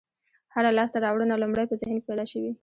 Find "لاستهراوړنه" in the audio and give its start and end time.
0.77-1.35